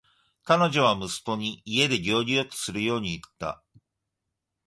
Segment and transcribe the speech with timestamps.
[0.45, 3.61] 彼女は息子に家で行儀よくするように言った。